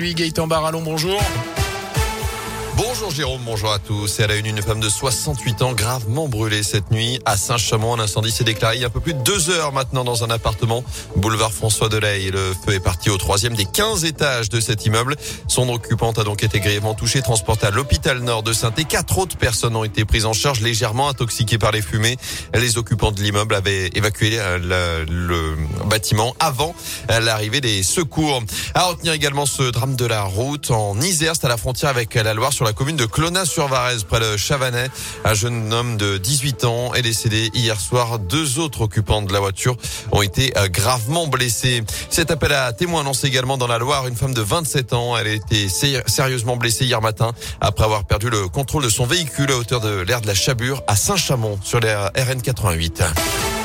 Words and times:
Lui, 0.00 0.14
Gaëtan 0.14 0.46
Barallon, 0.46 0.80
bonjour. 0.80 1.20
Bonjour 2.78 3.10
Jérôme, 3.10 3.40
bonjour 3.44 3.72
à 3.72 3.80
tous. 3.80 4.20
Et 4.20 4.22
à 4.22 4.28
la 4.28 4.36
une, 4.36 4.46
une 4.46 4.62
femme 4.62 4.78
de 4.78 4.88
68 4.88 5.62
ans 5.62 5.72
gravement 5.72 6.28
brûlée 6.28 6.62
cette 6.62 6.92
nuit 6.92 7.18
à 7.24 7.36
Saint-Chamond. 7.36 7.96
Un 7.96 8.04
incendie 8.04 8.30
s'est 8.30 8.44
déclaré 8.44 8.76
il 8.76 8.82
y 8.82 8.84
a 8.84 8.86
un 8.86 8.90
peu 8.90 9.00
plus 9.00 9.14
de 9.14 9.18
deux 9.18 9.50
heures 9.50 9.72
maintenant 9.72 10.04
dans 10.04 10.22
un 10.22 10.30
appartement, 10.30 10.84
boulevard 11.16 11.52
François 11.52 11.88
Delay. 11.88 12.30
Le 12.30 12.54
feu 12.64 12.74
est 12.74 12.80
parti 12.80 13.10
au 13.10 13.16
troisième 13.16 13.56
des 13.56 13.64
15 13.64 14.04
étages 14.04 14.48
de 14.48 14.60
cet 14.60 14.86
immeuble. 14.86 15.16
Son 15.48 15.68
occupante 15.70 16.20
a 16.20 16.22
donc 16.22 16.44
été 16.44 16.60
grièvement 16.60 16.94
touchée, 16.94 17.20
transportée 17.20 17.66
à 17.66 17.72
l'hôpital 17.72 18.20
nord 18.20 18.44
de 18.44 18.52
saint 18.52 18.72
et 18.76 18.84
Quatre 18.84 19.18
autres 19.18 19.36
personnes 19.36 19.74
ont 19.74 19.82
été 19.82 20.04
prises 20.04 20.24
en 20.24 20.32
charge, 20.32 20.60
légèrement 20.60 21.08
intoxiquées 21.08 21.58
par 21.58 21.72
les 21.72 21.82
fumées. 21.82 22.16
Les 22.54 22.78
occupants 22.78 23.10
de 23.10 23.20
l'immeuble 23.20 23.56
avaient 23.56 23.90
évacué 23.96 24.38
le, 24.60 25.04
le 25.04 25.56
bâtiment 25.86 26.36
avant 26.38 26.76
l'arrivée 27.08 27.60
des 27.60 27.82
secours. 27.82 28.40
À 28.74 28.84
retenir 28.84 29.14
également 29.14 29.46
ce 29.46 29.64
drame 29.64 29.96
de 29.96 30.06
la 30.06 30.22
route 30.22 30.70
en 30.70 31.00
Isère, 31.00 31.32
c'est 31.34 31.46
à 31.46 31.48
la 31.48 31.56
frontière 31.56 31.90
avec 31.90 32.14
la 32.14 32.34
Loire 32.34 32.52
sur 32.52 32.67
la 32.68 32.74
commune 32.74 32.96
de 32.96 33.06
Clonat-sur-Varèze, 33.06 34.04
près 34.04 34.20
de 34.20 34.36
Chavanais. 34.36 34.90
Un 35.24 35.32
jeune 35.32 35.72
homme 35.72 35.96
de 35.96 36.18
18 36.18 36.64
ans 36.64 36.92
est 36.92 37.00
décédé 37.00 37.48
hier 37.54 37.80
soir. 37.80 38.18
Deux 38.18 38.58
autres 38.58 38.82
occupants 38.82 39.22
de 39.22 39.32
la 39.32 39.40
voiture 39.40 39.74
ont 40.12 40.20
été 40.20 40.52
euh, 40.58 40.68
gravement 40.68 41.28
blessés. 41.28 41.82
Cet 42.10 42.30
appel 42.30 42.52
à 42.52 42.70
témoins 42.74 43.04
lancé 43.04 43.26
également 43.26 43.56
dans 43.56 43.68
la 43.68 43.78
Loire. 43.78 44.06
Une 44.06 44.16
femme 44.16 44.34
de 44.34 44.42
27 44.42 44.92
ans, 44.92 45.16
elle 45.16 45.28
a 45.28 45.32
été 45.32 45.66
sérieusement 45.70 46.58
blessée 46.58 46.84
hier 46.84 47.00
matin 47.00 47.32
après 47.62 47.84
avoir 47.84 48.04
perdu 48.04 48.28
le 48.28 48.48
contrôle 48.48 48.84
de 48.84 48.90
son 48.90 49.06
véhicule 49.06 49.50
à 49.50 49.56
hauteur 49.56 49.80
de 49.80 50.02
l'aire 50.02 50.20
de 50.20 50.26
la 50.26 50.34
Chabure 50.34 50.82
à 50.88 50.94
Saint-Chamond 50.94 51.58
sur 51.62 51.80
la 51.80 52.10
RN88. 52.10 53.57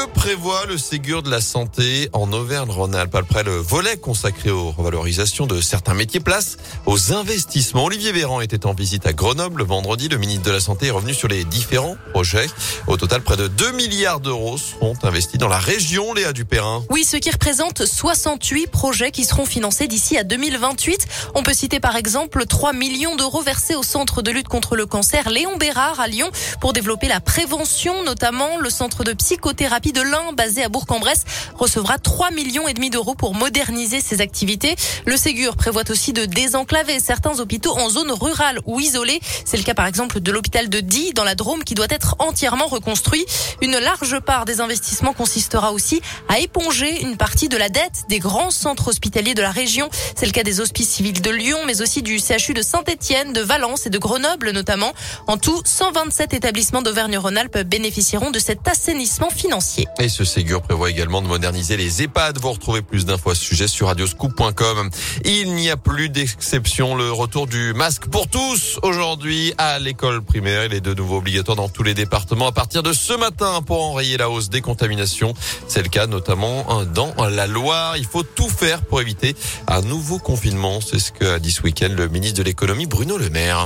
Que 0.00 0.06
prévoit 0.06 0.64
le 0.66 0.78
Ségur 0.78 1.22
de 1.22 1.30
la 1.30 1.42
santé 1.42 2.08
en 2.14 2.32
Auvergne-Rhône-Alpes 2.32 3.14
Après 3.14 3.42
le 3.42 3.56
volet 3.56 3.98
consacré 3.98 4.50
aux 4.50 4.70
revalorisations 4.70 5.46
de 5.46 5.60
certains 5.60 5.92
métiers, 5.92 6.20
place 6.20 6.56
aux 6.86 7.12
investissements. 7.12 7.84
Olivier 7.84 8.12
Véran 8.12 8.40
était 8.40 8.64
en 8.64 8.72
visite 8.72 9.06
à 9.06 9.12
Grenoble 9.12 9.58
le 9.58 9.64
vendredi. 9.64 10.08
Le 10.08 10.16
ministre 10.16 10.44
de 10.44 10.52
la 10.52 10.60
Santé 10.60 10.86
est 10.86 10.90
revenu 10.90 11.12
sur 11.12 11.28
les 11.28 11.44
différents 11.44 11.96
projets. 12.12 12.46
Au 12.86 12.96
total, 12.96 13.20
près 13.20 13.36
de 13.36 13.46
2 13.48 13.72
milliards 13.72 14.20
d'euros 14.20 14.56
seront 14.56 14.94
investis 15.02 15.38
dans 15.38 15.48
la 15.48 15.58
région, 15.58 16.14
Léa 16.14 16.32
Dupérin. 16.32 16.82
Oui, 16.88 17.04
ce 17.04 17.18
qui 17.18 17.30
représente 17.30 17.84
68 17.84 18.68
projets 18.68 19.10
qui 19.10 19.24
seront 19.24 19.44
financés 19.44 19.86
d'ici 19.86 20.16
à 20.16 20.24
2028. 20.24 21.08
On 21.34 21.42
peut 21.42 21.52
citer 21.52 21.78
par 21.78 21.96
exemple 21.96 22.46
3 22.46 22.72
millions 22.72 23.16
d'euros 23.16 23.42
versés 23.42 23.74
au 23.74 23.82
Centre 23.82 24.22
de 24.22 24.30
lutte 24.30 24.48
contre 24.48 24.76
le 24.76 24.86
cancer 24.86 25.28
Léon 25.28 25.58
Bérard 25.58 26.00
à 26.00 26.06
Lyon 26.06 26.30
pour 26.60 26.72
développer 26.72 27.08
la 27.08 27.20
prévention, 27.20 28.02
notamment 28.04 28.56
le 28.58 28.70
centre 28.70 29.04
de 29.04 29.12
psychothérapie 29.12 29.89
de 29.92 30.00
basé 30.32 30.62
à 30.62 30.68
Bourg-en-Bresse, 30.68 31.24
recevra 31.58 31.98
3 31.98 32.30
millions 32.30 32.68
et 32.68 32.74
demi 32.74 32.90
d'euros 32.90 33.14
pour 33.14 33.34
moderniser 33.34 34.00
ses 34.00 34.20
activités. 34.20 34.76
Le 35.06 35.16
Ségur 35.16 35.56
prévoit 35.56 35.88
aussi 35.90 36.12
de 36.12 36.24
désenclaver 36.24 37.00
certains 37.00 37.40
hôpitaux 37.40 37.76
en 37.76 37.88
zone 37.88 38.10
rurale 38.10 38.60
ou 38.66 38.80
isolée. 38.80 39.20
C'est 39.44 39.56
le 39.56 39.62
cas 39.62 39.74
par 39.74 39.86
exemple 39.86 40.20
de 40.20 40.32
l'hôpital 40.32 40.68
de 40.68 40.80
Die 40.80 41.12
dans 41.14 41.24
la 41.24 41.34
Drôme 41.34 41.64
qui 41.64 41.74
doit 41.74 41.86
être 41.90 42.16
entièrement 42.18 42.66
reconstruit. 42.66 43.24
Une 43.62 43.78
large 43.78 44.20
part 44.20 44.44
des 44.44 44.60
investissements 44.60 45.12
consistera 45.12 45.72
aussi 45.72 46.00
à 46.28 46.38
éponger 46.38 47.02
une 47.02 47.16
partie 47.16 47.48
de 47.48 47.56
la 47.56 47.68
dette 47.68 48.04
des 48.08 48.18
grands 48.18 48.50
centres 48.50 48.88
hospitaliers 48.88 49.34
de 49.34 49.42
la 49.42 49.50
région. 49.50 49.88
C'est 50.16 50.26
le 50.26 50.32
cas 50.32 50.42
des 50.42 50.60
hospices 50.60 50.90
civils 50.90 51.20
de 51.20 51.30
Lyon, 51.30 51.58
mais 51.66 51.82
aussi 51.82 52.02
du 52.02 52.18
CHU 52.18 52.54
de 52.54 52.62
Saint-Etienne, 52.62 53.32
de 53.32 53.40
Valence 53.40 53.86
et 53.86 53.90
de 53.90 53.98
Grenoble 53.98 54.50
notamment. 54.50 54.92
En 55.26 55.38
tout, 55.38 55.60
127 55.64 56.34
établissements 56.34 56.82
d'Auvergne-Rhône-Alpes 56.82 57.58
bénéficieront 57.66 58.30
de 58.30 58.38
cet 58.38 58.66
assainissement 58.68 59.30
financier. 59.30 59.79
Et 59.98 60.08
ce 60.08 60.24
Ségur 60.24 60.62
prévoit 60.62 60.90
également 60.90 61.22
de 61.22 61.26
moderniser 61.26 61.76
les 61.76 62.02
EHPAD. 62.02 62.38
Vous 62.38 62.52
retrouvez 62.52 62.82
plus 62.82 63.04
d'infos 63.04 63.30
à 63.30 63.34
ce 63.34 63.44
sujet 63.44 63.68
sur 63.68 63.86
radioscoop.com. 63.88 64.90
Il 65.24 65.54
n'y 65.54 65.70
a 65.70 65.76
plus 65.76 66.08
d'exception. 66.08 66.94
Le 66.94 67.12
retour 67.12 67.46
du 67.46 67.74
masque 67.74 68.06
pour 68.06 68.28
tous 68.28 68.78
aujourd'hui 68.82 69.54
à 69.58 69.78
l'école 69.78 70.22
primaire. 70.22 70.64
Il 70.64 70.74
est 70.74 70.80
de 70.80 70.94
nouveau 70.94 71.18
obligatoire 71.18 71.56
dans 71.56 71.68
tous 71.68 71.82
les 71.82 71.94
départements 71.94 72.48
à 72.48 72.52
partir 72.52 72.82
de 72.82 72.92
ce 72.92 73.12
matin 73.12 73.62
pour 73.62 73.82
enrayer 73.82 74.16
la 74.16 74.30
hausse 74.30 74.50
des 74.50 74.60
contaminations. 74.60 75.34
C'est 75.68 75.82
le 75.82 75.88
cas 75.88 76.06
notamment 76.06 76.84
dans 76.84 77.14
la 77.28 77.46
Loire. 77.46 77.96
Il 77.96 78.06
faut 78.06 78.22
tout 78.22 78.48
faire 78.48 78.82
pour 78.82 79.00
éviter 79.00 79.34
un 79.66 79.82
nouveau 79.82 80.18
confinement. 80.18 80.80
C'est 80.80 80.98
ce 80.98 81.12
qu'a 81.12 81.38
dit 81.38 81.52
ce 81.52 81.62
week-end 81.62 81.90
le 81.96 82.08
ministre 82.08 82.38
de 82.38 82.42
l'économie 82.42 82.86
Bruno 82.86 83.18
Le 83.18 83.30
Maire. 83.30 83.64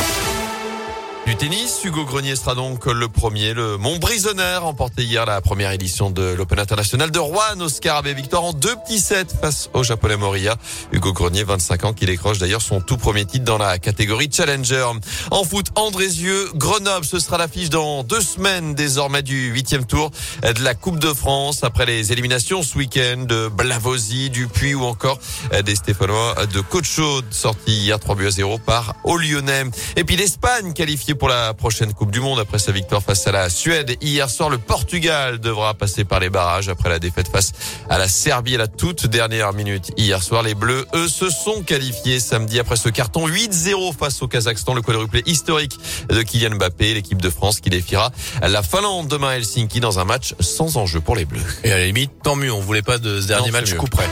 Du 1.27 1.37
tennis, 1.37 1.81
Hugo 1.83 2.05
Grenier 2.05 2.37
sera 2.37 2.55
donc 2.55 2.85
le 2.85 3.09
premier. 3.09 3.55
Le 3.55 3.79
Montbrisonneur 3.79 4.63
remporté 4.63 5.05
hier 5.05 5.25
la 5.25 5.41
première 5.41 5.73
édition 5.73 6.11
de 6.11 6.23
l'Open 6.23 6.59
International 6.59 7.11
de 7.11 7.19
Rouen. 7.19 7.61
Oscar 7.61 7.97
avait 7.97 8.13
victoire 8.13 8.45
en 8.45 8.53
deux 8.53 8.77
petits 8.77 9.01
sets 9.01 9.35
face 9.41 9.71
au 9.73 9.83
japonais 9.83 10.19
Moria. 10.19 10.57
Hugo 10.93 11.15
Grenier, 11.15 11.43
25 11.45 11.85
ans, 11.85 11.93
qui 11.95 12.05
décroche 12.05 12.37
d'ailleurs 12.37 12.61
son 12.61 12.83
tout 12.83 12.99
premier 12.99 13.25
titre 13.25 13.47
dans 13.47 13.57
la 13.57 13.79
catégorie 13.79 14.29
Challenger. 14.31 14.87
En 15.31 15.45
foot, 15.45 15.69
Andrézieux, 15.77 16.51
Grenoble, 16.57 17.07
ce 17.07 17.19
sera 17.19 17.39
l'affiche 17.39 17.71
dans 17.71 18.05
deux 18.05 18.21
semaines 18.21 18.75
désormais 18.75 19.23
du 19.23 19.49
huitième 19.49 19.87
tour 19.87 20.11
de 20.43 20.63
la 20.63 20.75
Coupe 20.75 20.99
de 20.99 21.15
France 21.15 21.65
après 21.65 21.87
les 21.87 22.13
éliminations 22.13 22.63
ce 22.63 22.77
week-end 22.77 23.25
de 23.27 23.49
Blavosi, 23.49 24.29
Dupuis 24.29 24.75
ou 24.75 24.85
encore 24.85 25.19
des 25.65 25.75
Stéphanois 25.75 26.35
de 26.53 26.61
Coach 26.61 27.01
sortis 27.31 27.73
hier 27.73 27.99
3 27.99 28.15
buts 28.15 28.27
à 28.27 28.31
0 28.31 28.59
par 28.59 28.95
au 29.05 29.17
Lyonnais. 29.17 29.65
Et 29.97 30.05
puis 30.05 30.17
l'Espagne 30.17 30.75
qualifiée 30.75 31.14
pour 31.15 31.29
la 31.29 31.55
prochaine 31.55 31.93
Coupe 31.93 32.11
du 32.11 32.21
Monde 32.21 32.39
après 32.39 32.59
sa 32.59 32.73
victoire 32.73 33.03
face 33.03 33.27
à 33.27 33.33
la 33.33 33.49
Suède. 33.49 33.97
Hier 34.01 34.29
soir, 34.29 34.49
le 34.49 34.59
Portugal 34.59 35.39
devra 35.39 35.75
passer 35.75 36.05
par 36.05 36.21
les 36.21 36.31
barrages 36.31 36.69
après 36.69 36.89
la 36.89 36.99
défaite 36.99 37.29
face 37.29 37.53
à 37.89 37.99
la 37.99 38.09
Serbie 38.09 38.55
à 38.55 38.59
la 38.59 38.67
toute 38.67 39.07
dernière 39.07 39.53
minute. 39.53 39.93
Hier 39.97 40.23
soir, 40.23 40.43
les 40.43 40.55
Bleus, 40.55 40.87
eux, 40.95 41.09
se 41.09 41.31
sont 41.31 41.63
qualifiés 41.63 42.21
samedi 42.21 42.59
après 42.59 42.77
ce 42.77 42.89
carton 42.89 43.29
8-0 43.29 43.97
face 43.97 44.23
au 44.23 44.29
Kazakhstan, 44.29 44.75
le 44.75 44.83
quadruplé 44.83 45.23
historique 45.27 45.79
de 46.09 46.23
Kylian 46.23 46.57
Mbappé, 46.57 46.95
l'équipe 46.95 47.21
de 47.21 47.31
France 47.31 47.61
qui 47.61 47.71
défiera 47.71 48.11
la 48.43 48.63
Finlande 48.63 49.09
demain 49.09 49.29
à 49.29 49.37
Helsinki 49.37 49.81
dans 49.81 49.99
un 49.99 50.05
match 50.05 50.35
sans 50.41 50.77
enjeu 50.77 51.01
pour 51.01 51.17
les 51.17 51.25
Bleus. 51.25 51.41
Et 51.65 51.73
à 51.73 51.79
la 51.79 51.87
limite, 51.87 52.13
tant 52.23 52.37
mieux, 52.37 52.53
on 52.53 52.61
voulait 52.61 52.83
pas 52.83 52.99
de 52.99 53.21
ce 53.21 53.27
dernier 53.27 53.51
match 53.51 53.75
coup 53.75 53.87
près. 53.87 54.09